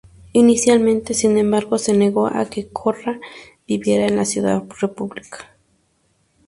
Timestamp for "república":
4.79-5.47